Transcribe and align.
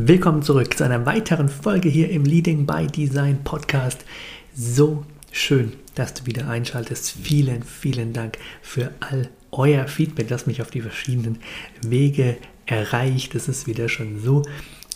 Willkommen 0.00 0.44
zurück 0.44 0.78
zu 0.78 0.84
einer 0.84 1.06
weiteren 1.06 1.48
Folge 1.48 1.88
hier 1.88 2.08
im 2.10 2.22
Leading 2.22 2.66
by 2.66 2.86
Design 2.86 3.42
Podcast. 3.42 4.04
So 4.54 5.04
schön, 5.32 5.72
dass 5.96 6.14
du 6.14 6.24
wieder 6.24 6.48
einschaltest. 6.48 7.10
Vielen, 7.20 7.64
vielen 7.64 8.12
Dank 8.12 8.38
für 8.62 8.92
all 9.00 9.28
euer 9.50 9.88
Feedback, 9.88 10.28
das 10.28 10.46
mich 10.46 10.62
auf 10.62 10.70
die 10.70 10.82
verschiedenen 10.82 11.40
Wege 11.82 12.36
erreicht. 12.64 13.34
Es 13.34 13.48
ist 13.48 13.66
wieder 13.66 13.88
schon 13.88 14.20
so 14.20 14.44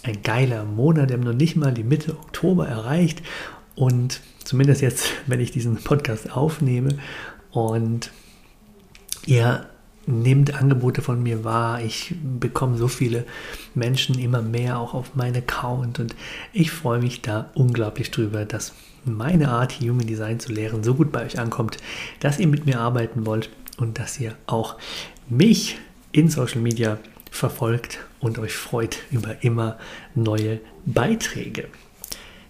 ein 0.04 0.22
geiler 0.22 0.64
Monat. 0.64 1.08
Wir 1.08 1.16
haben 1.16 1.24
noch 1.24 1.32
nicht 1.32 1.56
mal 1.56 1.74
die 1.74 1.82
Mitte 1.82 2.12
Oktober 2.12 2.68
erreicht. 2.68 3.22
Und 3.74 4.20
zumindest 4.44 4.82
jetzt, 4.82 5.08
wenn 5.26 5.40
ich 5.40 5.50
diesen 5.50 5.78
Podcast 5.78 6.30
aufnehme 6.30 6.96
und 7.50 8.12
ihr 9.26 9.66
nehmt 10.06 10.54
Angebote 10.54 11.02
von 11.02 11.22
mir 11.22 11.44
wahr. 11.44 11.82
Ich 11.82 12.14
bekomme 12.40 12.76
so 12.76 12.88
viele 12.88 13.24
Menschen 13.74 14.18
immer 14.18 14.42
mehr 14.42 14.78
auch 14.78 14.94
auf 14.94 15.14
meinen 15.14 15.36
Account 15.36 16.00
und 16.00 16.14
ich 16.52 16.70
freue 16.70 17.00
mich 17.00 17.22
da 17.22 17.50
unglaublich 17.54 18.10
drüber, 18.10 18.44
dass 18.44 18.72
meine 19.04 19.48
Art, 19.48 19.80
Human 19.80 20.06
Design 20.06 20.40
zu 20.40 20.52
lehren, 20.52 20.84
so 20.84 20.94
gut 20.94 21.12
bei 21.12 21.24
euch 21.24 21.38
ankommt, 21.38 21.76
dass 22.20 22.38
ihr 22.38 22.48
mit 22.48 22.66
mir 22.66 22.80
arbeiten 22.80 23.26
wollt 23.26 23.50
und 23.78 23.98
dass 23.98 24.20
ihr 24.20 24.34
auch 24.46 24.76
mich 25.28 25.78
in 26.12 26.28
Social 26.28 26.60
Media 26.60 26.98
verfolgt 27.30 27.98
und 28.20 28.38
euch 28.38 28.54
freut 28.54 28.98
über 29.10 29.42
immer 29.42 29.78
neue 30.14 30.60
Beiträge. 30.84 31.68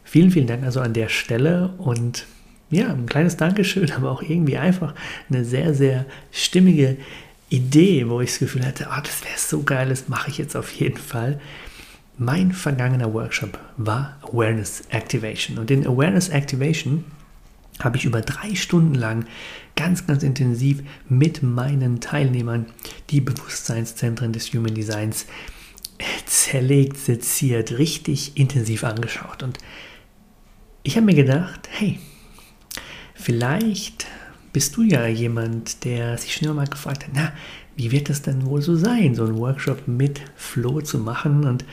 Vielen, 0.04 0.30
vielen 0.30 0.46
Dank 0.46 0.64
also 0.64 0.80
an 0.80 0.92
der 0.92 1.08
Stelle 1.08 1.72
und 1.78 2.26
ja, 2.70 2.88
ein 2.88 3.06
kleines 3.06 3.36
Dankeschön, 3.36 3.92
aber 3.92 4.10
auch 4.10 4.22
irgendwie 4.22 4.56
einfach 4.56 4.94
eine 5.30 5.44
sehr, 5.44 5.74
sehr 5.74 6.06
stimmige 6.32 6.96
Idee, 7.52 8.08
wo 8.08 8.20
ich 8.20 8.30
das 8.30 8.38
Gefühl 8.38 8.64
hatte, 8.64 8.88
oh, 8.90 9.00
das 9.02 9.22
wäre 9.24 9.38
so 9.38 9.62
geil, 9.62 9.88
das 9.88 10.08
mache 10.08 10.30
ich 10.30 10.38
jetzt 10.38 10.56
auf 10.56 10.72
jeden 10.72 10.96
Fall. 10.96 11.40
Mein 12.18 12.52
vergangener 12.52 13.12
Workshop 13.12 13.58
war 13.76 14.18
Awareness 14.22 14.82
Activation. 14.90 15.58
Und 15.58 15.70
in 15.70 15.86
Awareness 15.86 16.28
Activation 16.28 17.04
habe 17.80 17.96
ich 17.96 18.04
über 18.04 18.20
drei 18.20 18.54
Stunden 18.54 18.94
lang 18.94 19.26
ganz, 19.76 20.06
ganz 20.06 20.22
intensiv 20.22 20.82
mit 21.08 21.42
meinen 21.42 22.00
Teilnehmern 22.00 22.66
die 23.10 23.20
Bewusstseinszentren 23.20 24.32
des 24.32 24.52
Human 24.52 24.74
Designs 24.74 25.26
zerlegt, 26.26 26.96
seziert, 26.96 27.78
richtig 27.78 28.36
intensiv 28.36 28.84
angeschaut. 28.84 29.42
Und 29.42 29.58
ich 30.82 30.96
habe 30.96 31.06
mir 31.06 31.14
gedacht, 31.14 31.68
hey, 31.70 31.98
vielleicht 33.14 34.06
bist 34.52 34.76
du 34.76 34.82
ja 34.82 35.06
jemand, 35.06 35.84
der 35.84 36.18
sich 36.18 36.34
schon 36.34 36.46
immer 36.46 36.54
mal 36.54 36.66
gefragt 36.66 37.04
hat, 37.04 37.12
na, 37.14 37.32
wie 37.76 37.90
wird 37.90 38.08
das 38.08 38.22
denn 38.22 38.44
wohl 38.46 38.60
so 38.60 38.76
sein, 38.76 39.14
so 39.14 39.24
einen 39.24 39.38
Workshop 39.38 39.88
mit 39.88 40.20
Flo 40.36 40.80
zu 40.80 40.98
machen? 40.98 41.44
Und 41.44 41.64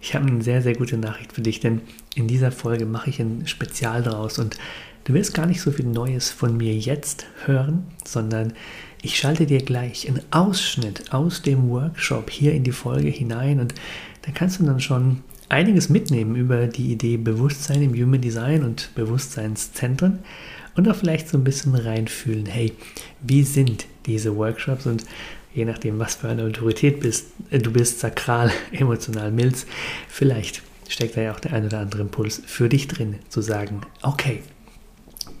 ich 0.00 0.14
habe 0.14 0.26
eine 0.26 0.42
sehr, 0.42 0.62
sehr 0.62 0.74
gute 0.74 0.98
Nachricht 0.98 1.32
für 1.32 1.40
dich, 1.40 1.60
denn 1.60 1.80
in 2.14 2.28
dieser 2.28 2.52
Folge 2.52 2.84
mache 2.84 3.10
ich 3.10 3.20
ein 3.20 3.46
Spezial 3.46 4.02
draus. 4.02 4.38
Und 4.38 4.58
du 5.04 5.14
wirst 5.14 5.34
gar 5.34 5.46
nicht 5.46 5.62
so 5.62 5.70
viel 5.70 5.86
Neues 5.86 6.30
von 6.30 6.56
mir 6.56 6.74
jetzt 6.74 7.26
hören, 7.46 7.86
sondern 8.04 8.52
ich 9.02 9.16
schalte 9.16 9.46
dir 9.46 9.62
gleich 9.62 10.08
einen 10.08 10.22
Ausschnitt 10.30 11.12
aus 11.12 11.42
dem 11.42 11.68
Workshop 11.70 12.30
hier 12.30 12.52
in 12.52 12.64
die 12.64 12.72
Folge 12.72 13.08
hinein. 13.08 13.60
Und 13.60 13.74
da 14.22 14.32
kannst 14.32 14.60
du 14.60 14.64
dann 14.64 14.80
schon 14.80 15.22
einiges 15.48 15.88
mitnehmen 15.88 16.36
über 16.36 16.66
die 16.66 16.92
Idee 16.92 17.16
Bewusstsein 17.16 17.82
im 17.82 17.94
Human 17.94 18.20
Design 18.20 18.62
und 18.62 18.90
Bewusstseinszentren 18.94 20.18
und 20.76 20.88
auch 20.88 20.96
vielleicht 20.96 21.28
so 21.28 21.38
ein 21.38 21.44
bisschen 21.44 21.74
reinfühlen, 21.74 22.46
hey, 22.46 22.72
wie 23.20 23.42
sind 23.42 23.86
diese 24.06 24.36
Workshops 24.36 24.86
und 24.86 25.04
je 25.54 25.64
nachdem, 25.64 25.98
was 25.98 26.16
für 26.16 26.28
eine 26.28 26.44
Autorität 26.44 27.00
bist, 27.00 27.28
äh, 27.50 27.58
du 27.58 27.72
bist, 27.72 28.00
sakral, 28.00 28.52
emotional, 28.72 29.32
milz, 29.32 29.66
vielleicht 30.08 30.62
steckt 30.88 31.16
da 31.16 31.22
ja 31.22 31.32
auch 31.32 31.40
der 31.40 31.52
ein 31.52 31.66
oder 31.66 31.80
andere 31.80 32.02
Impuls 32.02 32.42
für 32.46 32.68
dich 32.68 32.88
drin, 32.88 33.16
zu 33.28 33.40
sagen, 33.40 33.80
okay, 34.02 34.42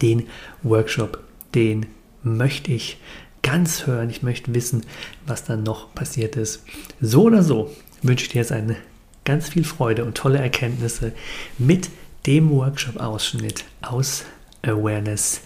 den 0.02 0.26
Workshop, 0.62 1.22
den 1.54 1.86
möchte 2.22 2.72
ich 2.72 2.98
ganz 3.42 3.86
hören, 3.86 4.10
ich 4.10 4.22
möchte 4.22 4.52
wissen, 4.54 4.84
was 5.26 5.44
dann 5.44 5.62
noch 5.62 5.94
passiert 5.94 6.34
ist. 6.34 6.64
So 7.00 7.24
oder 7.24 7.42
so 7.42 7.70
wünsche 8.02 8.24
ich 8.24 8.32
dir 8.32 8.40
jetzt 8.40 8.52
eine 8.52 8.76
ganz 9.24 9.48
viel 9.50 9.64
Freude 9.64 10.04
und 10.04 10.16
tolle 10.16 10.38
Erkenntnisse 10.38 11.12
mit 11.56 11.90
dem 12.26 12.50
Workshop-Ausschnitt 12.50 13.64
aus 13.82 14.24
Awareness 14.66 15.40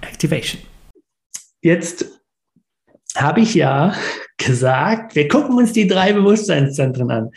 Activation. 0.00 0.62
Jetzt 1.62 2.06
habe 3.16 3.40
ich 3.40 3.54
ja 3.54 3.94
gesagt, 4.38 5.14
wir 5.14 5.28
gucken 5.28 5.56
uns 5.56 5.72
die 5.72 5.86
drei 5.86 6.12
Bewusstseinszentren 6.12 7.10
an. 7.10 7.30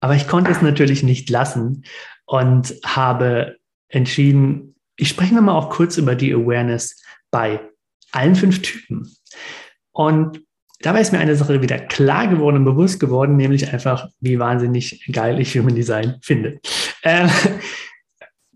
Aber 0.00 0.14
ich 0.14 0.28
konnte 0.28 0.50
es 0.50 0.62
natürlich 0.62 1.02
nicht 1.02 1.28
lassen 1.28 1.84
und 2.26 2.74
habe 2.84 3.56
entschieden, 3.88 4.76
ich 4.96 5.08
spreche 5.08 5.34
nochmal 5.34 5.56
auch 5.56 5.70
kurz 5.70 5.96
über 5.96 6.14
die 6.14 6.32
Awareness 6.32 7.02
bei 7.30 7.60
allen 8.12 8.34
fünf 8.34 8.62
Typen. 8.62 9.10
Und 9.92 10.40
dabei 10.80 11.00
ist 11.00 11.12
mir 11.12 11.18
eine 11.18 11.36
Sache 11.36 11.62
wieder 11.62 11.78
klar 11.78 12.28
geworden 12.28 12.58
und 12.58 12.64
bewusst 12.64 13.00
geworden, 13.00 13.36
nämlich 13.36 13.72
einfach, 13.72 14.08
wie 14.20 14.38
wahnsinnig 14.38 15.04
geil 15.12 15.40
ich 15.40 15.56
Human 15.56 15.74
Design 15.74 16.18
finde. 16.22 16.60
Äh, 17.02 17.28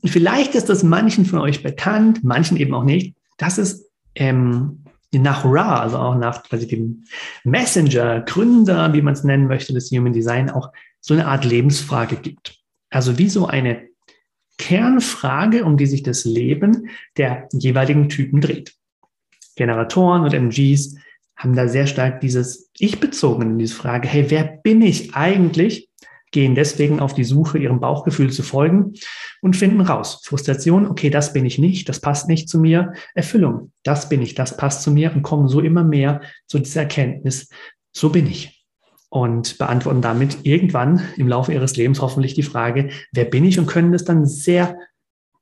Vielleicht 0.05 0.55
ist 0.55 0.69
das 0.69 0.83
manchen 0.83 1.25
von 1.25 1.39
euch 1.39 1.63
bekannt, 1.63 2.25
manchen 2.25 2.57
eben 2.57 2.75
auch 2.75 2.85
nicht. 2.85 3.17
Das 3.39 3.59
ist 3.59 3.89
ähm, 4.15 4.85
nach 5.13 5.45
Ra, 5.45 5.81
also 5.81 5.99
auch 5.99 6.17
nach 6.17 6.43
quasi 6.43 6.67
dem 6.67 7.05
Messenger, 7.45 8.21
Gründer, 8.23 8.93
wie 8.93 9.03
man 9.03 9.15
es 9.15 9.25
nennen 9.25 9.47
möchte, 9.47 9.73
des 9.73 9.91
Human 9.91 10.13
Design, 10.13 10.51
auch 10.51 10.73
so 11.01 11.15
eine 11.15 11.27
Art 11.27 11.45
Lebensfrage 11.45 12.17
gibt. 12.17 12.59
Also 12.91 13.19
wie 13.19 13.29
so 13.29 13.47
eine 13.47 13.89
Kernfrage, 14.59 15.65
um 15.65 15.77
die 15.77 15.87
sich 15.87 16.03
das 16.03 16.25
Leben 16.25 16.89
der 17.17 17.49
jeweiligen 17.53 18.09
Typen 18.09 18.41
dreht. 18.41 18.75
Generatoren 19.57 20.23
und 20.23 20.35
MGs 20.35 20.97
haben 21.37 21.57
da 21.57 21.69
sehr 21.69 21.87
stark 21.87 22.21
dieses 22.21 22.71
Ich-bezogene, 22.79 23.59
diese 23.59 23.75
Frage, 23.75 24.09
hey, 24.09 24.27
wer 24.29 24.45
bin 24.45 24.83
ich 24.83 25.15
eigentlich? 25.15 25.89
Gehen 26.32 26.55
deswegen 26.55 26.99
auf 26.99 27.14
die 27.14 27.25
Suche, 27.25 27.58
ihrem 27.58 27.79
Bauchgefühl 27.79 28.32
zu 28.32 28.43
folgen 28.43 28.94
und 29.40 29.55
finden 29.55 29.82
raus. 29.82 30.23
Frustration, 30.25 30.87
okay, 30.87 31.11
das 31.11 31.32
bin 31.32 31.44
ich 31.44 31.58
nicht, 31.58 31.88
das 31.88 32.00
passt 32.00 32.29
nicht 32.29 32.49
zu 32.49 32.58
mir. 32.58 32.94
Erfüllung, 33.14 33.70
das 33.84 34.08
bin 34.08 34.23
ich, 34.23 34.34
das 34.34 34.56
passt 34.56 34.82
zu 34.82 34.90
mir 34.90 35.12
und 35.14 35.23
kommen 35.23 35.49
so 35.49 35.61
immer 35.61 35.84
mehr 35.84 36.23
zu 36.46 36.58
dieser 36.58 36.82
Erkenntnis, 36.82 37.49
so 37.93 38.08
bin 38.08 38.26
ich. 38.26 38.67
Und 39.11 39.58
beantworten 39.58 40.00
damit 40.00 40.38
irgendwann 40.44 41.02
im 41.19 41.29
Laufe 41.29 41.52
ihres 41.52 41.76
Lebens 41.76 42.00
hoffentlich 42.00 42.32
die 42.32 42.43
Frage, 42.43 42.88
wer 43.12 43.26
bin 43.26 43.44
ich 43.44 43.58
und 43.58 43.67
können 43.67 43.93
das 43.93 44.05
dann 44.05 44.25
sehr, 44.25 44.79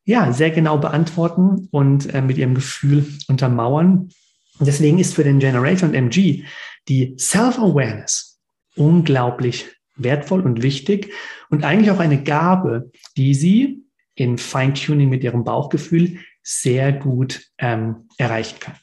ja, 0.05 0.33
sehr 0.33 0.51
genau 0.51 0.79
beantworten 0.79 1.69
und 1.71 2.13
äh, 2.13 2.21
mit 2.21 2.37
ihrem 2.37 2.57
Gefühl 2.57 3.07
untermauern. 3.29 4.11
deswegen 4.59 4.99
ist 4.99 5.15
für 5.15 5.23
den 5.23 5.39
Generator 5.39 5.89
und 5.89 5.95
MG 5.95 6.43
die 6.89 7.15
Self-Awareness 7.17 8.41
unglaublich 8.75 9.69
wertvoll 10.03 10.41
und 10.41 10.63
wichtig 10.63 11.13
und 11.51 11.65
eigentlich 11.65 11.91
auch 11.91 12.01
eine 12.01 12.23
Gabe, 12.23 12.91
die 13.17 13.35
sie 13.35 13.85
in 14.15 14.39
Feintuning 14.39 15.09
mit 15.09 15.25
ihrem 15.25 15.45
Bauchgefühl 15.45 16.19
sehr 16.43 16.93
gut 16.93 17.43
ähm, 17.59 18.09
erreichen 18.19 18.59
kann. 18.61 18.75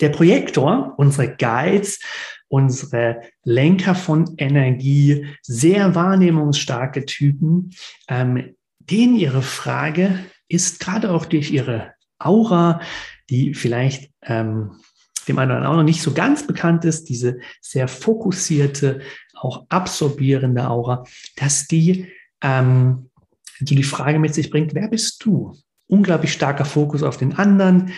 Der 0.00 0.08
Projektor, 0.08 0.94
unsere 0.96 1.36
Guides, 1.36 2.00
unsere 2.48 3.22
Lenker 3.44 3.94
von 3.94 4.34
Energie, 4.38 5.26
sehr 5.42 5.94
wahrnehmungsstarke 5.94 7.04
Typen, 7.04 7.70
ähm, 8.08 8.56
denen 8.78 9.16
ihre 9.16 9.42
Frage 9.42 10.18
ist 10.48 10.80
gerade 10.80 11.10
auch 11.12 11.26
durch 11.26 11.52
ihre 11.52 11.94
Aura, 12.18 12.80
die 13.30 13.54
vielleicht 13.54 14.10
ähm, 14.22 14.72
dem 15.30 15.38
einen 15.38 15.52
oder 15.52 15.66
anderen 15.66 15.86
nicht 15.86 16.02
so 16.02 16.12
ganz 16.12 16.46
bekannt 16.46 16.84
ist, 16.84 17.08
diese 17.08 17.38
sehr 17.60 17.88
fokussierte, 17.88 19.00
auch 19.34 19.64
absorbierende 19.68 20.68
Aura, 20.68 21.04
dass 21.36 21.66
die 21.66 22.08
ähm, 22.42 23.10
so 23.58 23.74
die 23.74 23.82
Frage 23.82 24.18
mit 24.18 24.34
sich 24.34 24.50
bringt, 24.50 24.74
wer 24.74 24.88
bist 24.88 25.24
du? 25.24 25.56
Unglaublich 25.86 26.32
starker 26.32 26.64
Fokus 26.64 27.02
auf 27.02 27.16
den 27.16 27.34
anderen, 27.34 27.92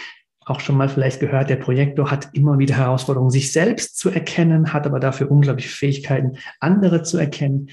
auch 0.45 0.61
schon 0.61 0.77
mal 0.77 0.89
vielleicht 0.89 1.21
gehört, 1.21 1.51
der 1.51 1.57
Projektor 1.57 2.11
hat 2.11 2.31
immer 2.33 2.59
wieder 2.59 2.77
Herausforderungen, 2.77 3.31
sich 3.31 3.53
selbst 3.53 3.97
zu 3.97 4.11
erkennen, 4.11 4.73
hat 4.73 4.87
aber 4.87 4.99
dafür 4.99 5.31
unglaubliche 5.31 5.69
Fähigkeiten, 5.69 6.39
andere 6.59 7.03
zu 7.03 7.19
erkennen. 7.19 7.71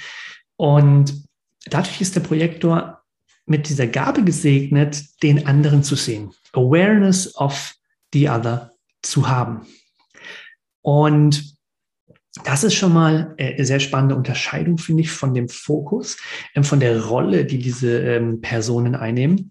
Und 0.55 1.23
dadurch 1.65 1.99
ist 1.99 2.15
der 2.15 2.21
Projektor 2.21 3.01
mit 3.45 3.69
dieser 3.69 3.87
Gabe 3.87 4.23
gesegnet, 4.23 5.03
den 5.23 5.47
anderen 5.47 5.83
zu 5.83 5.95
sehen. 5.95 6.31
Awareness 6.53 7.35
of 7.35 7.73
the 8.13 8.29
other 8.29 8.68
zu 9.01 9.29
haben. 9.29 9.67
Und 10.81 11.57
das 12.43 12.63
ist 12.63 12.75
schon 12.75 12.93
mal 12.93 13.33
äh, 13.37 13.55
eine 13.55 13.65
sehr 13.65 13.79
spannende 13.79 14.15
Unterscheidung, 14.15 14.77
finde 14.77 15.01
ich, 15.01 15.11
von 15.11 15.33
dem 15.33 15.49
Fokus, 15.49 16.17
ähm, 16.55 16.63
von 16.63 16.79
der 16.79 17.03
Rolle, 17.05 17.45
die 17.45 17.59
diese 17.59 17.99
ähm, 17.99 18.41
Personen 18.41 18.95
einnehmen. 18.95 19.49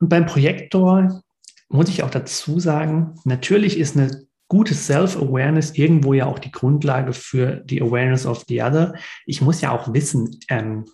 Und 0.00 0.08
beim 0.08 0.26
Projektor 0.26 1.22
muss 1.68 1.88
ich 1.88 2.02
auch 2.02 2.10
dazu 2.10 2.60
sagen, 2.60 3.14
natürlich 3.24 3.78
ist 3.78 3.96
eine 3.96 4.26
gute 4.48 4.74
Self-Awareness 4.74 5.72
irgendwo 5.72 6.12
ja 6.14 6.26
auch 6.26 6.38
die 6.38 6.52
Grundlage 6.52 7.12
für 7.12 7.56
die 7.56 7.82
Awareness 7.82 8.26
of 8.26 8.44
the 8.48 8.62
Other. 8.62 8.94
Ich 9.24 9.40
muss 9.40 9.60
ja 9.60 9.72
auch 9.72 9.92
wissen, 9.92 10.38
ähm, 10.48 10.84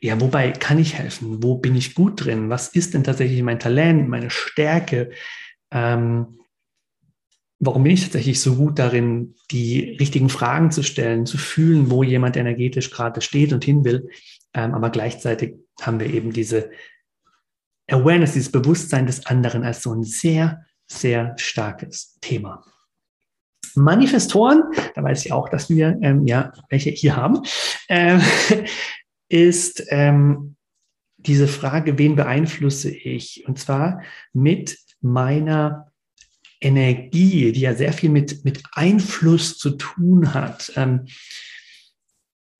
ja, 0.00 0.20
wobei 0.20 0.50
kann 0.50 0.78
ich 0.78 0.94
helfen? 0.94 1.42
Wo 1.42 1.58
bin 1.58 1.76
ich 1.76 1.94
gut 1.94 2.24
drin? 2.24 2.50
Was 2.50 2.68
ist 2.68 2.92
denn 2.92 3.04
tatsächlich 3.04 3.40
mein 3.42 3.60
Talent, 3.60 4.08
meine 4.08 4.30
Stärke? 4.30 5.10
Ähm, 5.70 6.40
warum 7.64 7.84
bin 7.84 7.92
ich 7.92 8.02
tatsächlich 8.02 8.40
so 8.40 8.56
gut 8.56 8.80
darin, 8.80 9.36
die 9.52 9.96
richtigen 10.00 10.28
Fragen 10.28 10.72
zu 10.72 10.82
stellen, 10.82 11.26
zu 11.26 11.38
fühlen, 11.38 11.92
wo 11.92 12.02
jemand 12.02 12.36
energetisch 12.36 12.90
gerade 12.90 13.20
steht 13.20 13.52
und 13.52 13.64
hin 13.64 13.84
will? 13.84 14.10
Ähm, 14.52 14.74
aber 14.74 14.90
gleichzeitig 14.90 15.54
haben 15.80 16.00
wir 16.00 16.12
eben 16.12 16.32
diese 16.32 16.70
Awareness, 17.88 18.32
dieses 18.32 18.50
Bewusstsein 18.50 19.06
des 19.06 19.26
anderen 19.26 19.62
als 19.62 19.82
so 19.82 19.94
ein 19.94 20.02
sehr, 20.02 20.66
sehr 20.88 21.34
starkes 21.38 22.18
Thema. 22.20 22.64
Manifestoren, 23.76 24.64
da 24.96 25.04
weiß 25.04 25.24
ich 25.24 25.32
auch, 25.32 25.48
dass 25.48 25.70
wir 25.70 25.96
ähm, 26.02 26.26
ja 26.26 26.52
welche 26.68 26.90
hier 26.90 27.14
haben, 27.14 27.42
äh, 27.86 28.18
ist 29.28 29.84
ähm, 29.90 30.56
diese 31.16 31.46
Frage, 31.46 31.96
wen 31.96 32.16
beeinflusse 32.16 32.90
ich? 32.90 33.44
Und 33.46 33.60
zwar 33.60 34.02
mit 34.32 34.78
meiner 35.00 35.91
Energie, 36.62 37.52
die 37.52 37.60
ja 37.60 37.74
sehr 37.74 37.92
viel 37.92 38.10
mit, 38.10 38.44
mit 38.44 38.62
Einfluss 38.72 39.58
zu 39.58 39.70
tun 39.70 40.34
hat. 40.34 40.72
Ähm, 40.76 41.06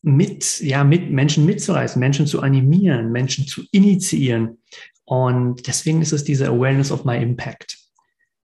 mit, 0.02 0.60
ja, 0.60 0.82
mit 0.82 1.10
Menschen 1.10 1.46
mitzureißen, 1.46 2.00
Menschen 2.00 2.26
zu 2.26 2.42
animieren, 2.42 3.12
Menschen 3.12 3.46
zu 3.46 3.62
initiieren. 3.70 4.58
Und 5.04 5.66
deswegen 5.66 6.02
ist 6.02 6.12
es 6.12 6.24
diese 6.24 6.48
Awareness 6.48 6.90
of 6.90 7.04
my 7.04 7.16
impact. 7.16 7.78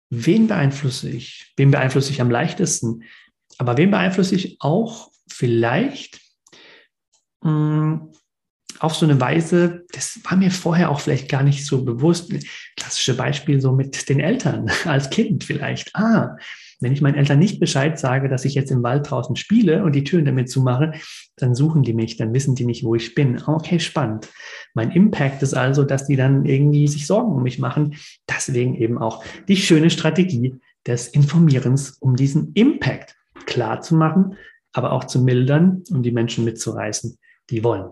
Wen 0.10 0.48
beeinflusse 0.48 1.10
ich? 1.10 1.52
Wen 1.58 1.72
beeinflusse 1.72 2.12
ich 2.12 2.22
am 2.22 2.32
leichtesten? 2.32 3.04
Aber 3.58 3.78
wen 3.78 3.92
beeinflusse 3.92 4.36
ich 4.36 4.58
auch 4.60 5.12
vielleicht 5.28 6.22
mh, 7.42 7.50
hm, 7.50 8.12
auf 8.80 8.96
so 8.96 9.06
eine 9.06 9.20
Weise, 9.20 9.86
das 9.92 10.20
war 10.24 10.38
mir 10.38 10.52
vorher 10.52 10.90
auch 10.90 11.00
vielleicht 11.00 11.30
gar 11.30 11.44
nicht 11.44 11.66
so 11.66 11.84
bewusst. 11.84 12.34
Klassische 12.78 13.16
Beispiel 13.16 13.62
so 13.62 13.72
mit 13.72 14.10
den 14.10 14.20
Eltern 14.20 14.72
als 14.86 15.10
Kind 15.10 15.44
vielleicht. 15.44 15.92
Ah, 15.96 16.36
wenn 16.84 16.92
ich 16.92 17.02
meinen 17.02 17.16
Eltern 17.16 17.40
nicht 17.40 17.60
Bescheid 17.60 17.98
sage, 17.98 18.28
dass 18.28 18.46
ich 18.46 18.56
jetzt 18.56 18.70
im 18.70 18.84
Wald 18.84 19.10
draußen 19.10 19.36
spiele 19.36 19.84
und 19.84 19.94
die 19.94 20.04
Türen 20.04 20.26
damit 20.26 20.50
zumache, 20.50 20.94
dann 21.38 21.56
suchen 21.56 21.84
die 21.84 21.94
mich, 21.94 22.18
dann 22.18 22.34
wissen 22.34 22.56
die 22.56 22.66
nicht, 22.66 22.84
wo 22.84 22.94
ich 22.94 23.16
bin. 23.16 23.42
Okay, 23.46 23.80
spannend. 23.80 24.30
Mein 24.74 24.92
Impact 24.92 25.42
ist 25.42 25.54
also, 25.54 25.84
dass 25.84 26.08
die 26.08 26.18
dann 26.18 26.46
irgendwie 26.46 26.88
sich 26.88 27.08
Sorgen 27.08 27.34
um 27.34 27.44
mich 27.44 27.58
machen. 27.58 27.96
Deswegen 28.30 28.76
eben 28.76 28.98
auch 28.98 29.24
die 29.48 29.56
schöne 29.56 29.90
Strategie 29.90 30.56
des 30.86 31.08
Informierens, 31.08 31.98
um 32.00 32.16
diesen 32.16 32.52
Impact 32.54 33.16
klar 33.46 33.82
zu 33.82 33.96
machen, 33.96 34.36
aber 34.74 34.92
auch 34.92 35.06
zu 35.06 35.22
mildern, 35.22 35.84
um 35.90 36.04
die 36.04 36.12
Menschen 36.12 36.44
mitzureißen, 36.44 37.18
die 37.50 37.64
wollen. 37.64 37.92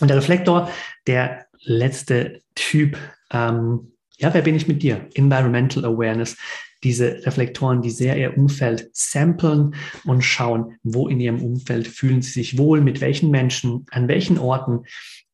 Und 0.00 0.08
der 0.08 0.16
Reflektor, 0.16 0.70
der 1.06 1.46
letzte 1.64 2.40
Typ, 2.54 2.96
ähm, 3.32 3.92
ja, 4.18 4.32
wer 4.32 4.42
bin 4.42 4.54
ich 4.54 4.68
mit 4.68 4.82
dir? 4.82 5.08
Environmental 5.14 5.84
Awareness 5.84 6.36
diese 6.84 7.26
Reflektoren, 7.26 7.82
die 7.82 7.90
sehr 7.90 8.16
ihr 8.16 8.36
Umfeld 8.36 8.90
samplen 8.92 9.74
und 10.04 10.22
schauen, 10.22 10.78
wo 10.82 11.08
in 11.08 11.20
ihrem 11.20 11.42
Umfeld 11.42 11.88
fühlen 11.88 12.22
sie 12.22 12.30
sich 12.30 12.58
wohl, 12.58 12.80
mit 12.80 13.00
welchen 13.00 13.30
Menschen, 13.30 13.86
an 13.90 14.08
welchen 14.08 14.38
Orten, 14.38 14.84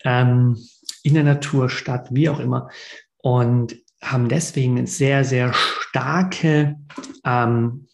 ähm, 0.04 0.56
in 1.02 1.14
der 1.14 1.24
Natur, 1.24 1.68
Stadt, 1.68 2.08
wie 2.12 2.28
auch 2.28 2.40
immer. 2.40 2.70
Und 3.18 3.76
haben 4.00 4.28
deswegen 4.28 4.78
ein 4.78 4.86
sehr, 4.86 5.24
sehr 5.24 5.52
starke, 5.54 6.76
ähm, 7.24 7.88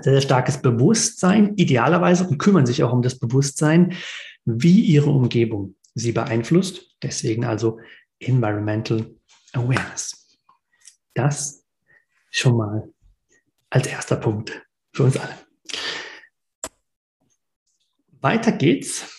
sehr, 0.00 0.14
sehr 0.14 0.22
starkes 0.22 0.62
Bewusstsein, 0.62 1.54
idealerweise, 1.56 2.26
und 2.26 2.38
kümmern 2.38 2.66
sich 2.66 2.82
auch 2.84 2.92
um 2.92 3.02
das 3.02 3.18
Bewusstsein, 3.18 3.94
wie 4.44 4.80
ihre 4.80 5.10
Umgebung 5.10 5.74
sie 5.94 6.12
beeinflusst. 6.12 6.96
Deswegen 7.02 7.44
also 7.44 7.80
Environmental 8.18 9.14
Awareness. 9.52 10.38
Das 11.14 11.64
schon 12.30 12.56
mal 12.56 12.92
als 13.70 13.86
erster 13.86 14.16
Punkt 14.16 14.66
für 14.92 15.04
uns 15.04 15.16
alle. 15.16 15.34
Weiter 18.20 18.52
geht's 18.52 19.16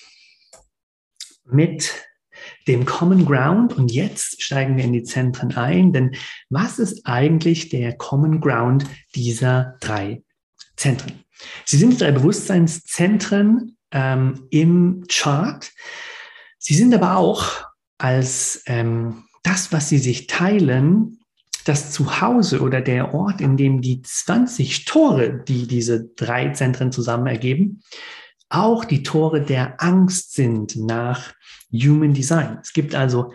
mit 1.45 1.91
dem 2.67 2.85
Common 2.85 3.25
Ground 3.25 3.73
und 3.73 3.91
jetzt 3.91 4.41
steigen 4.41 4.77
wir 4.77 4.83
in 4.83 4.93
die 4.93 5.03
Zentren 5.03 5.55
ein, 5.55 5.93
denn 5.93 6.15
was 6.49 6.79
ist 6.79 7.05
eigentlich 7.05 7.69
der 7.69 7.95
Common 7.97 8.39
Ground 8.39 8.85
dieser 9.15 9.77
drei 9.79 10.23
Zentren? 10.75 11.23
Sie 11.65 11.77
sind 11.77 11.99
drei 11.99 12.11
Bewusstseinszentren 12.11 13.77
ähm, 13.91 14.47
im 14.51 15.03
Chart. 15.07 15.71
Sie 16.63 16.75
sind 16.75 16.93
aber 16.93 17.17
auch 17.17 17.65
als 17.97 18.61
ähm, 18.67 19.23
das, 19.41 19.73
was 19.73 19.89
sie 19.89 19.97
sich 19.97 20.27
teilen, 20.27 21.19
das 21.65 21.91
Zuhause 21.91 22.61
oder 22.61 22.81
der 22.81 23.15
Ort, 23.15 23.41
in 23.41 23.57
dem 23.57 23.81
die 23.81 24.03
20 24.03 24.85
Tore, 24.85 25.43
die 25.47 25.67
diese 25.67 26.09
drei 26.15 26.49
Zentren 26.49 26.91
zusammen 26.91 27.25
ergeben, 27.25 27.81
auch 28.49 28.85
die 28.85 29.01
Tore 29.01 29.41
der 29.41 29.81
Angst 29.81 30.33
sind 30.33 30.75
nach 30.75 31.33
Human 31.71 32.13
Design. 32.13 32.59
Es 32.61 32.73
gibt 32.73 32.93
also 32.93 33.33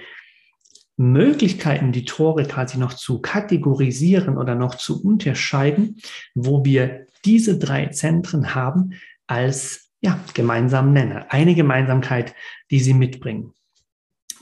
Möglichkeiten, 0.97 1.91
die 1.91 2.05
Tore 2.05 2.45
quasi 2.45 2.79
noch 2.79 2.95
zu 2.95 3.21
kategorisieren 3.21 4.39
oder 4.39 4.55
noch 4.55 4.77
zu 4.77 5.03
unterscheiden, 5.03 6.01
wo 6.35 6.65
wir 6.65 7.07
diese 7.25 7.59
drei 7.59 7.87
Zentren 7.87 8.55
haben 8.55 8.93
als 9.27 9.86
ja, 10.07 10.21
gemeinsamen 10.35 10.93
Nenner. 10.93 11.27
Eine 11.31 11.55
Gemeinsamkeit, 11.55 12.35
die 12.71 12.79
sie 12.79 12.95
mitbringen. 12.95 13.53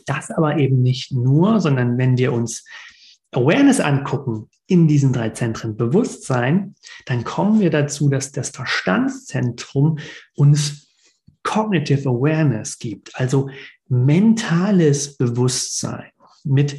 Das 0.06 0.30
aber 0.30 0.58
eben 0.58 0.82
nicht 0.82 1.12
nur, 1.12 1.60
sondern 1.60 1.96
wenn 1.96 2.18
wir 2.18 2.34
uns 2.34 2.64
Awareness 3.32 3.80
angucken 3.80 4.50
in 4.66 4.86
diesen 4.86 5.12
drei 5.14 5.30
Zentren 5.30 5.76
Bewusstsein, 5.76 6.74
dann 7.06 7.24
kommen 7.24 7.60
wir 7.60 7.70
dazu, 7.70 8.10
dass 8.10 8.30
das 8.30 8.50
Verstandszentrum 8.50 9.98
uns 10.36 10.88
Cognitive 11.42 12.08
Awareness 12.08 12.78
gibt, 12.78 13.18
also 13.18 13.48
mentales 13.88 15.16
Bewusstsein 15.16 16.10
mit 16.44 16.78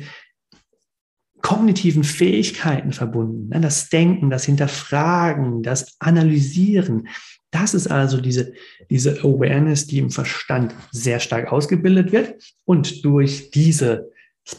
kognitiven 1.42 2.04
Fähigkeiten 2.04 2.92
verbunden. 2.92 3.50
Das 3.62 3.90
Denken, 3.90 4.30
das 4.30 4.46
Hinterfragen, 4.46 5.62
das 5.62 5.96
Analysieren. 6.00 7.08
Das 7.56 7.74
ist 7.74 7.88
also 7.88 8.20
diese, 8.20 8.52
diese 8.90 9.20
Awareness, 9.20 9.88
die 9.88 10.00
im 10.00 10.10
Verstand 10.10 10.76
sehr 10.92 11.22
stark 11.22 11.54
ausgebildet 11.54 12.12
wird. 12.12 12.36
Und 12.66 13.06
durch 13.06 13.50
dieses 13.52 14.00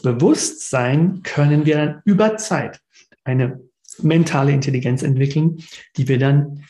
Bewusstsein 0.01 1.21
können 1.21 1.67
wir 1.67 1.75
dann 1.75 2.01
über 2.05 2.37
Zeit 2.37 2.81
eine 3.23 3.59
mentale 4.01 4.51
Intelligenz 4.51 5.03
entwickeln, 5.03 5.63
die 5.95 6.07
wir 6.07 6.17
dann 6.17 6.63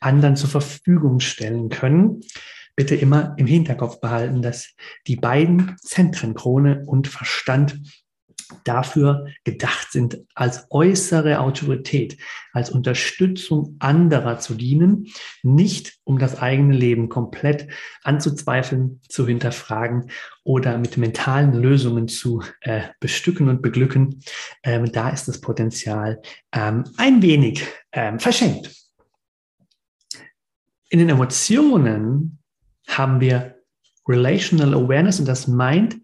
anderen 0.00 0.36
zur 0.36 0.48
Verfügung 0.48 1.20
stellen 1.20 1.68
können. 1.68 2.22
Bitte 2.76 2.94
immer 2.94 3.34
im 3.36 3.46
Hinterkopf 3.46 4.00
behalten, 4.00 4.40
dass 4.40 4.70
die 5.06 5.16
beiden 5.16 5.76
Zentren, 5.82 6.32
Krone 6.32 6.82
und 6.86 7.08
Verstand, 7.08 7.78
dafür 8.64 9.26
gedacht 9.44 9.92
sind, 9.92 10.18
als 10.34 10.66
äußere 10.70 11.40
Autorität, 11.40 12.18
als 12.52 12.70
Unterstützung 12.70 13.76
anderer 13.78 14.38
zu 14.38 14.54
dienen, 14.54 15.08
nicht 15.42 15.98
um 16.04 16.18
das 16.18 16.40
eigene 16.40 16.74
Leben 16.74 17.08
komplett 17.08 17.68
anzuzweifeln, 18.02 19.00
zu 19.08 19.26
hinterfragen 19.26 20.10
oder 20.44 20.78
mit 20.78 20.96
mentalen 20.96 21.54
Lösungen 21.54 22.08
zu 22.08 22.42
äh, 22.60 22.82
bestücken 23.00 23.48
und 23.48 23.62
beglücken. 23.62 24.20
Ähm, 24.62 24.90
da 24.92 25.10
ist 25.10 25.28
das 25.28 25.40
Potenzial 25.40 26.20
ähm, 26.52 26.84
ein 26.96 27.22
wenig 27.22 27.66
ähm, 27.92 28.18
verschenkt. 28.18 28.70
In 30.90 30.98
den 30.98 31.08
Emotionen 31.08 32.38
haben 32.86 33.20
wir 33.20 33.54
Relational 34.06 34.74
Awareness 34.74 35.18
und 35.18 35.26
das 35.26 35.48
meint 35.48 35.96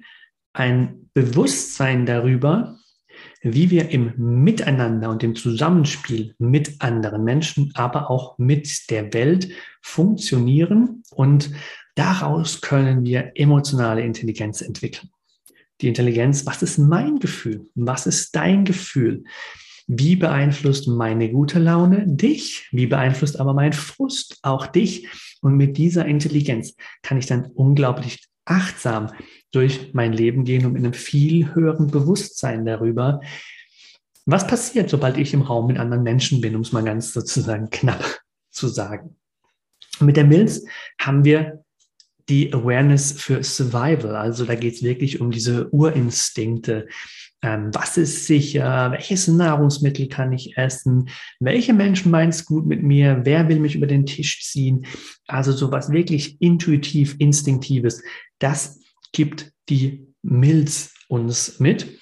ein 0.53 1.10
Bewusstsein 1.21 2.07
darüber, 2.07 2.79
wie 3.43 3.71
wir 3.71 3.91
im 3.91 4.15
Miteinander 4.17 5.11
und 5.11 5.23
im 5.23 5.37
Zusammenspiel 5.37 6.35
mit 6.39 6.81
anderen 6.81 7.25
Menschen, 7.25 7.73
aber 7.75 8.11
auch 8.11 8.39
mit 8.39 8.91
der 8.91 9.12
Welt 9.12 9.50
funktionieren 9.83 11.03
und 11.11 11.50
daraus 11.95 12.62
können 12.62 13.05
wir 13.05 13.33
emotionale 13.35 14.00
Intelligenz 14.03 14.62
entwickeln. 14.62 15.11
Die 15.83 15.89
Intelligenz, 15.89 16.47
was 16.47 16.62
ist 16.62 16.79
mein 16.79 17.19
Gefühl? 17.19 17.67
Was 17.75 18.07
ist 18.07 18.35
dein 18.35 18.65
Gefühl? 18.65 19.25
Wie 19.87 20.17
beeinflusst 20.17 20.89
meine 20.89 21.31
gute 21.31 21.59
Laune 21.59 22.07
dich? 22.07 22.67
Wie 22.71 22.87
beeinflusst 22.87 23.39
aber 23.39 23.53
mein 23.53 23.75
Frust 23.75 24.39
auch 24.41 24.67
dich? 24.67 25.07
Und 25.43 25.57
mit 25.57 25.77
dieser 25.77 26.07
Intelligenz 26.07 26.77
kann 27.03 27.19
ich 27.19 27.27
dann 27.27 27.50
unglaublich 27.55 28.27
achtsam 28.47 29.11
durch 29.52 29.92
mein 29.95 30.12
Leben 30.12 30.45
gehen 30.45 30.64
und 30.64 30.73
mit 30.73 30.85
einem 30.85 30.92
viel 30.92 31.54
höheren 31.54 31.88
Bewusstsein 31.88 32.64
darüber, 32.64 33.21
was 34.26 34.47
passiert, 34.47 34.90
sobald 34.90 35.19
ich 35.19 35.35
im 35.35 35.42
Raum 35.42 35.66
mit 35.66 35.78
anderen 35.78 36.04
Menschen 36.04 36.40
bin, 36.40 36.54
um 36.54 36.62
es 36.62 36.73
mal 36.73 36.85
ganz 36.85 37.12
sozusagen 37.12 37.71
knapp 37.71 38.21
zu 38.50 38.69
sagen. 38.69 39.16
mit 40.00 40.16
der 40.16 40.25
Milz 40.25 40.64
haben 41.00 41.25
wir 41.25 41.64
die 42.28 42.52
Awareness 42.54 43.12
für 43.12 43.42
Survival. 43.42 44.14
Also 44.14 44.45
da 44.45 44.54
geht 44.54 44.75
es 44.75 44.83
wirklich 44.83 45.21
um 45.21 45.30
diese 45.30 45.69
Urinstinkte. 45.71 46.87
Ähm, 47.42 47.71
was 47.73 47.97
ist 47.97 48.26
sicher? 48.26 48.92
Welches 48.92 49.26
Nahrungsmittel 49.26 50.09
kann 50.09 50.33
ich 50.33 50.57
essen? 50.57 51.09
Welche 51.40 51.73
Menschen 51.73 52.11
meinen 52.11 52.28
es 52.28 52.45
gut 52.45 52.66
mit 52.66 52.83
mir? 52.83 53.21
Wer 53.25 53.49
will 53.49 53.59
mich 53.59 53.75
über 53.75 53.87
den 53.87 54.07
Tisch 54.07 54.42
ziehen? 54.42 54.87
Also 55.26 55.52
sowas 55.52 55.90
wirklich 55.90 56.40
intuitiv, 56.40 57.16
instinktives. 57.19 58.02
Das 58.38 58.80
gibt 59.12 59.52
die 59.69 60.07
Milz 60.23 60.95
uns 61.09 61.59
mit. 61.61 61.99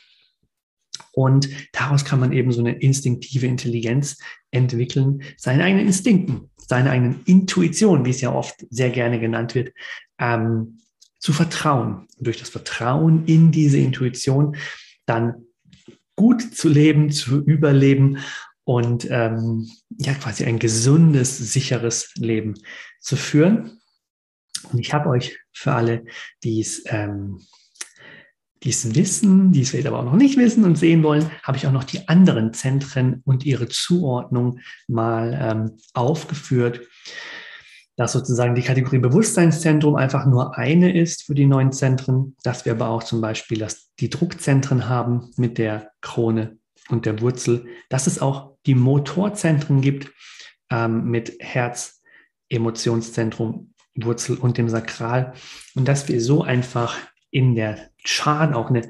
Und 1.13 1.49
daraus 1.73 2.05
kann 2.05 2.21
man 2.21 2.33
eben 2.33 2.53
so 2.53 2.61
eine 2.61 2.79
instinktive 2.79 3.47
Intelligenz 3.47 4.19
entwickeln, 4.51 5.23
seine 5.37 5.65
eigenen 5.65 5.87
Instinkten, 5.87 6.51
seine 6.57 6.91
eigenen 6.91 7.23
Intuitionen, 7.25 8.05
wie 8.05 8.11
es 8.11 8.21
ja 8.21 8.33
oft 8.33 8.67
sehr 8.71 8.91
gerne 8.91 9.19
genannt 9.19 9.55
wird, 9.55 9.73
ähm, 10.19 10.79
zu 11.19 11.33
vertrauen. 11.33 12.07
Und 12.17 12.27
durch 12.27 12.39
das 12.39 12.51
Vertrauen 12.51 13.25
in 13.27 13.51
diese 13.51 13.79
Intuition 13.79 14.57
dann 15.07 15.47
gut 16.15 16.43
zu 16.43 16.69
leben, 16.69 17.11
zu 17.11 17.41
überleben 17.45 18.19
und 18.65 19.07
ähm, 19.11 19.69
ja 19.97 20.15
quasi 20.15 20.45
ein 20.45 20.59
gesundes, 20.59 21.39
sicheres 21.39 22.13
Leben 22.17 22.55
zu 23.01 23.17
führen. 23.17 23.78
Und 24.65 24.79
ich 24.79 24.93
habe 24.93 25.09
euch 25.09 25.39
für 25.53 25.73
alle, 25.73 26.05
die 26.43 26.61
es 26.61 26.83
ähm, 26.87 27.41
die 28.63 28.71
es 28.71 28.95
wissen, 28.95 29.53
die 29.53 29.63
es 29.63 29.71
vielleicht 29.71 29.87
aber 29.87 30.01
auch 30.01 30.05
noch 30.05 30.17
nicht 30.17 30.37
wissen 30.37 30.65
und 30.65 30.77
sehen 30.77 31.03
wollen, 31.03 31.31
habe 31.43 31.57
ich 31.57 31.67
auch 31.67 31.73
noch 31.73 31.85
die 31.85 32.09
anderen 32.09 32.53
Zentren 32.53 33.23
und 33.25 33.47
ihre 33.47 33.69
Zuordnung 33.69 34.61
mal 34.89 35.39
ähm, 35.41 35.77
aufgeführt. 35.95 36.81
Dass 37.97 38.13
sozusagen 38.13 38.55
die 38.55 38.63
Kategorie 38.63 38.99
Bewusstseinszentrum 38.99 39.97
einfach 39.97 40.25
nur 40.27 40.57
eine 40.57 40.97
ist 40.97 41.25
für 41.25 41.35
die 41.35 41.47
neuen 41.47 41.73
Zentren, 41.73 42.37
dass 42.43 42.65
wir 42.65 42.73
aber 42.73 42.89
auch 42.89 43.03
zum 43.03 43.21
Beispiel 43.21 43.59
dass 43.59 43.93
die 43.99 44.11
Druckzentren 44.11 44.89
haben 44.89 45.31
mit 45.37 45.59
der 45.59 45.91
Krone 46.01 46.59
und 46.89 47.07
der 47.07 47.21
Wurzel, 47.21 47.67
dass 47.89 48.07
es 48.07 48.21
auch 48.21 48.57
die 48.67 48.77
Motorzentren 48.77 49.81
gibt 49.81 50.13
ähm, 50.71 51.05
mit 51.05 51.37
Herz, 51.41 52.03
Emotionszentrum, 52.49 53.75
Wurzel 54.05 54.37
und 54.37 54.59
dem 54.59 54.69
Sakral 54.69 55.35
und 55.75 55.89
dass 55.89 56.09
wir 56.09 56.21
so 56.21 56.43
einfach 56.43 56.97
in 57.31 57.55
der 57.55 57.91
Chart 58.05 58.55
auch 58.55 58.71
eine 58.71 58.89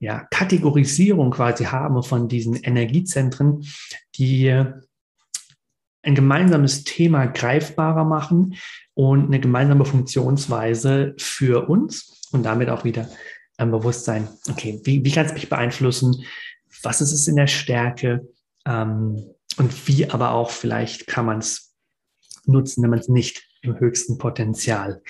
ja, 0.00 0.26
Kategorisierung 0.30 1.30
quasi 1.30 1.64
haben 1.64 2.02
von 2.02 2.28
diesen 2.28 2.54
Energiezentren, 2.54 3.66
die 4.14 4.64
ein 6.02 6.14
gemeinsames 6.14 6.84
Thema 6.84 7.26
greifbarer 7.26 8.04
machen 8.04 8.54
und 8.94 9.26
eine 9.26 9.40
gemeinsame 9.40 9.84
Funktionsweise 9.84 11.14
für 11.18 11.68
uns 11.68 12.28
und 12.32 12.44
damit 12.44 12.68
auch 12.68 12.84
wieder 12.84 13.08
ein 13.56 13.70
Bewusstsein, 13.70 14.28
okay, 14.48 14.80
wie, 14.84 15.04
wie 15.04 15.10
kann 15.10 15.26
es 15.26 15.34
mich 15.34 15.48
beeinflussen? 15.48 16.24
Was 16.82 17.00
ist 17.00 17.12
es 17.12 17.26
in 17.26 17.36
der 17.36 17.48
Stärke? 17.48 18.26
Ähm, 18.64 19.24
und 19.56 19.88
wie 19.88 20.08
aber 20.08 20.30
auch 20.30 20.50
vielleicht 20.50 21.08
kann 21.08 21.26
man 21.26 21.38
es 21.38 21.74
nutzen, 22.46 22.82
wenn 22.82 22.90
man 22.90 23.00
es 23.00 23.08
nicht 23.08 23.47
im 23.62 23.78
höchsten 23.78 24.18
Potenzial 24.18 25.02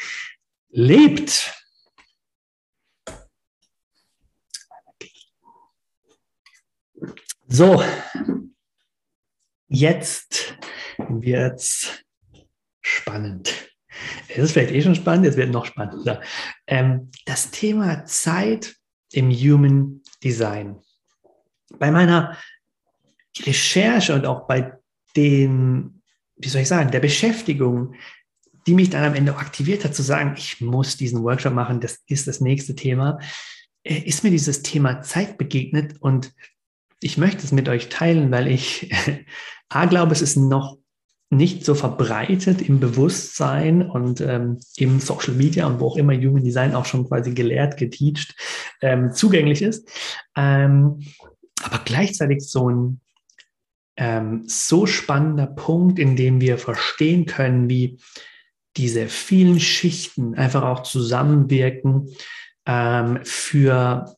lebt. 0.70 1.54
So, 7.46 7.82
jetzt 9.68 10.58
wird's 10.98 12.04
spannend. 12.82 13.70
Es 14.28 14.38
ist 14.38 14.52
vielleicht 14.52 14.72
eh 14.72 14.82
schon 14.82 14.94
spannend, 14.94 15.24
jetzt 15.24 15.36
wird 15.36 15.50
noch 15.50 15.66
spannender. 15.66 16.20
Ähm, 16.66 17.10
das 17.24 17.50
Thema 17.50 18.04
Zeit 18.04 18.76
im 19.12 19.30
Human 19.30 20.02
Design. 20.22 20.80
Bei 21.78 21.90
meiner 21.90 22.36
Recherche 23.40 24.14
und 24.14 24.26
auch 24.26 24.46
bei 24.46 24.78
den, 25.16 26.02
wie 26.36 26.48
soll 26.48 26.62
ich 26.62 26.68
sagen, 26.68 26.90
der 26.90 27.00
Beschäftigung, 27.00 27.94
die 28.68 28.74
mich 28.74 28.90
dann 28.90 29.02
am 29.02 29.14
Ende 29.14 29.36
aktiviert 29.36 29.82
hat, 29.84 29.94
zu 29.94 30.02
sagen, 30.02 30.34
ich 30.36 30.60
muss 30.60 30.98
diesen 30.98 31.22
Workshop 31.22 31.54
machen, 31.54 31.80
das 31.80 32.00
ist 32.06 32.28
das 32.28 32.42
nächste 32.42 32.74
Thema, 32.74 33.18
äh, 33.82 33.96
ist 34.00 34.22
mir 34.22 34.30
dieses 34.30 34.62
Thema 34.62 35.00
Zeit 35.00 35.38
begegnet 35.38 35.94
und 36.00 36.34
ich 37.00 37.16
möchte 37.16 37.44
es 37.44 37.52
mit 37.52 37.68
euch 37.70 37.88
teilen, 37.88 38.30
weil 38.30 38.46
ich 38.46 38.90
A 39.70 39.86
glaube, 39.86 40.12
es 40.12 40.20
ist 40.20 40.36
noch 40.36 40.76
nicht 41.30 41.64
so 41.64 41.74
verbreitet 41.74 42.60
im 42.60 42.78
Bewusstsein 42.78 43.82
und 43.82 44.20
ähm, 44.20 44.58
im 44.76 45.00
Social 45.00 45.34
Media 45.34 45.66
und 45.66 45.80
wo 45.80 45.88
auch 45.88 45.96
immer 45.96 46.14
Human 46.14 46.44
Design 46.44 46.74
auch 46.74 46.84
schon 46.84 47.06
quasi 47.08 47.32
gelehrt, 47.32 47.78
geteacht, 47.78 48.34
ähm, 48.82 49.12
zugänglich 49.12 49.62
ist. 49.62 49.88
Ähm, 50.36 51.00
aber 51.62 51.80
gleichzeitig 51.84 52.40
so 52.42 52.70
ein 52.70 53.00
ähm, 53.96 54.44
so 54.46 54.86
spannender 54.86 55.46
Punkt, 55.46 55.98
in 55.98 56.16
dem 56.16 56.40
wir 56.40 56.58
verstehen 56.58 57.24
können, 57.24 57.68
wie 57.68 57.98
diese 58.78 59.08
vielen 59.08 59.60
Schichten 59.60 60.34
einfach 60.36 60.62
auch 60.62 60.84
zusammenwirken 60.84 62.08
ähm, 62.64 63.18
für 63.24 64.16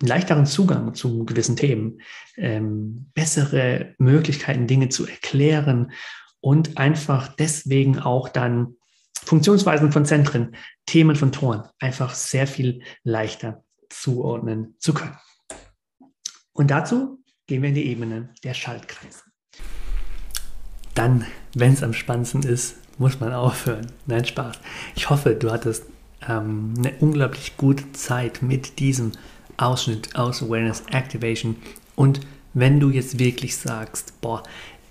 einen 0.00 0.08
leichteren 0.08 0.46
Zugang 0.46 0.94
zu 0.94 1.24
gewissen 1.24 1.56
Themen, 1.56 2.00
ähm, 2.36 3.10
bessere 3.14 3.94
Möglichkeiten, 3.98 4.68
Dinge 4.68 4.88
zu 4.88 5.06
erklären 5.06 5.90
und 6.40 6.78
einfach 6.78 7.34
deswegen 7.34 7.98
auch 7.98 8.28
dann 8.28 8.76
Funktionsweisen 9.24 9.90
von 9.90 10.06
Zentren, 10.06 10.54
Themen 10.86 11.16
von 11.16 11.32
Toren 11.32 11.64
einfach 11.80 12.14
sehr 12.14 12.46
viel 12.46 12.82
leichter 13.02 13.64
zuordnen 13.90 14.76
zu 14.78 14.94
können. 14.94 15.18
Und 16.52 16.70
dazu 16.70 17.22
gehen 17.46 17.62
wir 17.62 17.70
in 17.70 17.74
die 17.74 17.86
Ebene 17.86 18.32
der 18.44 18.54
Schaltkreise. 18.54 19.24
Dann, 20.94 21.26
wenn 21.54 21.72
es 21.72 21.82
am 21.82 21.92
spannendsten 21.92 22.42
ist, 22.42 22.76
muss 22.98 23.20
man 23.20 23.32
aufhören. 23.32 23.86
Nein, 24.06 24.24
Spaß. 24.24 24.56
Ich 24.94 25.08
hoffe, 25.08 25.34
du 25.34 25.50
hattest 25.50 25.84
ähm, 26.28 26.74
eine 26.78 26.92
unglaublich 27.00 27.56
gute 27.56 27.92
Zeit 27.92 28.42
mit 28.42 28.78
diesem 28.78 29.12
Ausschnitt 29.56 30.14
aus 30.14 30.42
Awareness 30.42 30.84
Activation 30.90 31.56
Und 31.96 32.20
wenn 32.54 32.80
du 32.80 32.90
jetzt 32.90 33.18
wirklich 33.18 33.56
sagst, 33.56 34.20
boah, 34.20 34.42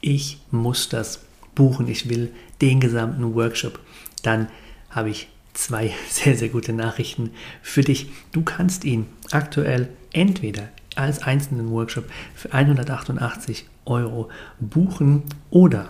ich 0.01 0.39
muss 0.51 0.89
das 0.89 1.25
buchen, 1.55 1.87
ich 1.87 2.09
will 2.09 2.31
den 2.61 2.79
gesamten 2.79 3.33
Workshop, 3.33 3.79
dann 4.23 4.47
habe 4.89 5.09
ich 5.09 5.27
zwei 5.53 5.93
sehr, 6.09 6.37
sehr 6.37 6.49
gute 6.49 6.73
Nachrichten 6.73 7.31
für 7.61 7.81
dich. 7.81 8.09
Du 8.31 8.43
kannst 8.43 8.85
ihn 8.85 9.07
aktuell 9.31 9.89
entweder 10.13 10.69
als 10.95 11.21
einzelnen 11.21 11.69
Workshop 11.71 12.05
für 12.33 12.51
188 12.51 13.65
Euro 13.85 14.29
buchen 14.59 15.23
oder 15.49 15.89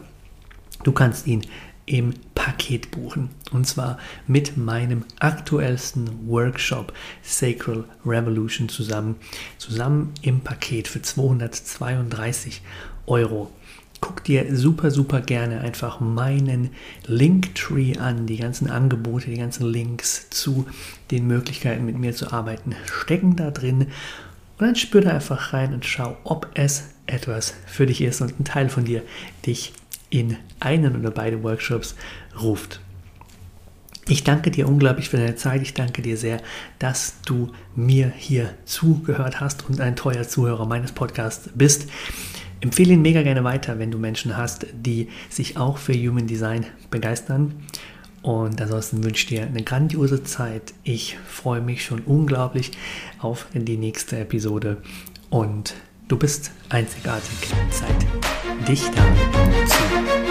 du 0.83 0.91
kannst 0.91 1.27
ihn 1.27 1.41
im 1.88 2.13
Paket 2.36 2.91
buchen. 2.91 3.29
Und 3.51 3.65
zwar 3.65 3.98
mit 4.27 4.58
meinem 4.58 5.06
aktuellsten 5.20 6.27
Workshop 6.27 6.94
Sacral 7.24 7.86
Revolution 8.06 8.70
zusammen. 8.70 9.15
Zusammen 9.58 10.13
im 10.22 10.41
Paket 10.41 10.88
für 10.88 11.01
232 11.01 12.62
Euro. 13.08 13.51
Guck 14.00 14.24
dir 14.24 14.56
super, 14.56 14.91
super 14.91 15.22
gerne 15.22 15.62
einfach 15.62 16.00
meinen 16.00 16.70
Linktree 17.08 17.98
an. 17.98 18.27
Die 18.27 18.38
ganzen 18.38 18.70
Angebote, 18.70 19.32
die 19.32 19.38
ganzen 19.38 19.65
Links 19.65 20.29
zu 20.29 20.67
den 21.10 21.25
Möglichkeiten 21.25 21.86
mit 21.86 21.98
mir 21.98 22.13
zu 22.13 22.32
arbeiten 22.32 22.75
stecken 22.86 23.36
da 23.36 23.50
drin. 23.50 23.88
Und 24.60 24.65
dann 24.65 24.75
spür 24.75 25.01
da 25.01 25.12
einfach 25.12 25.53
rein 25.53 25.74
und 25.74 25.86
schau, 25.86 26.17
ob 26.24 26.50
es 26.53 26.89
etwas 27.08 27.53
für 27.65 27.86
dich 27.86 28.01
ist 28.01 28.22
und 28.22 28.39
ein 28.39 28.44
Teil 28.44 28.70
von 28.70 28.86
dir 28.86 29.03
dich 29.46 29.74
in 30.10 30.38
einen 30.60 30.96
oder 30.96 31.12
beide 31.12 31.44
Workshops 31.44 31.96
ruft. 32.42 32.80
Ich 34.10 34.24
danke 34.24 34.52
dir 34.52 34.70
unglaublich 34.70 35.10
für 35.10 35.18
deine 35.18 35.36
Zeit. 35.36 35.62
Ich 35.62 35.74
danke 35.74 36.02
dir 36.02 36.16
sehr, 36.16 36.42
dass 36.80 37.22
du 37.26 37.52
mir 37.76 38.14
hier 38.16 38.54
zugehört 38.64 39.42
hast 39.42 39.68
und 39.68 39.82
ein 39.82 39.98
treuer 39.98 40.26
Zuhörer 40.26 40.66
meines 40.66 40.94
Podcasts 40.94 41.50
bist. 41.54 41.90
Empfehle 42.62 42.94
ihn 42.94 43.02
mega 43.02 43.22
gerne 43.22 43.44
weiter, 43.44 43.80
wenn 43.80 43.92
du 43.92 43.98
Menschen 43.98 44.38
hast, 44.38 44.66
die 44.74 45.10
sich 45.30 45.58
auch 45.58 45.78
für 45.78 45.94
Human 45.94 46.26
Design 46.26 46.66
begeistern. 46.90 47.54
Und 48.22 48.62
ansonsten 48.62 49.04
wünsche 49.04 49.24
ich 49.24 49.28
dir 49.28 49.44
eine 49.44 49.64
grandiose 49.64 50.24
Zeit. 50.24 50.74
Ich 50.84 51.18
freue 51.28 51.62
mich 51.62 51.84
schon 51.84 52.00
unglaublich 52.00 52.72
auf 53.20 53.48
die 53.54 53.78
nächste 53.78 54.20
Episode. 54.20 54.78
Und 55.30 55.76
Du 56.08 56.16
bist 56.18 56.52
einzigartig. 56.70 57.50
Zeit, 57.70 57.90
dich 58.66 58.90
daran 58.92 59.16
zu 59.68 59.84
erinnern. 59.94 60.28